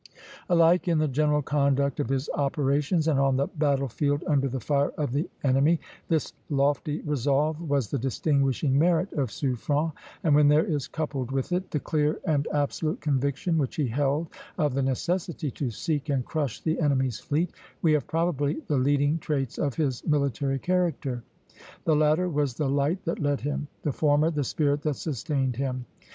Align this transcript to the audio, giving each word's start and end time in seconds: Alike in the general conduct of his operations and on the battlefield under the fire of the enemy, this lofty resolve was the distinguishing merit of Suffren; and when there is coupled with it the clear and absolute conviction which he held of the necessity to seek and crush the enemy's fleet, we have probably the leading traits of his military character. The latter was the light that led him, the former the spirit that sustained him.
Alike 0.49 0.87
in 0.87 0.97
the 0.97 1.07
general 1.07 1.43
conduct 1.43 1.99
of 1.99 2.09
his 2.09 2.27
operations 2.33 3.07
and 3.07 3.19
on 3.19 3.37
the 3.37 3.45
battlefield 3.45 4.23
under 4.25 4.47
the 4.49 4.59
fire 4.59 4.89
of 4.97 5.11
the 5.11 5.29
enemy, 5.43 5.79
this 6.07 6.33
lofty 6.49 7.01
resolve 7.01 7.61
was 7.61 7.87
the 7.91 7.99
distinguishing 7.99 8.79
merit 8.79 9.13
of 9.13 9.29
Suffren; 9.29 9.91
and 10.23 10.33
when 10.33 10.47
there 10.47 10.63
is 10.65 10.87
coupled 10.87 11.29
with 11.29 11.51
it 11.51 11.69
the 11.69 11.79
clear 11.79 12.19
and 12.25 12.47
absolute 12.51 12.99
conviction 12.99 13.59
which 13.59 13.75
he 13.75 13.85
held 13.87 14.27
of 14.57 14.73
the 14.73 14.81
necessity 14.81 15.51
to 15.51 15.69
seek 15.69 16.09
and 16.09 16.25
crush 16.25 16.61
the 16.61 16.79
enemy's 16.79 17.19
fleet, 17.19 17.51
we 17.83 17.91
have 17.93 18.07
probably 18.07 18.59
the 18.65 18.77
leading 18.79 19.19
traits 19.19 19.59
of 19.59 19.75
his 19.75 20.03
military 20.07 20.57
character. 20.57 21.21
The 21.85 21.95
latter 21.95 22.27
was 22.27 22.55
the 22.55 22.67
light 22.71 23.05
that 23.05 23.19
led 23.19 23.41
him, 23.41 23.67
the 23.83 23.91
former 23.91 24.31
the 24.31 24.43
spirit 24.45 24.81
that 24.81 24.95
sustained 24.95 25.57
him. 25.57 25.85